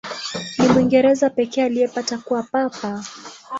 [0.57, 3.03] Ni Mwingereza pekee aliyepata kuwa Papa.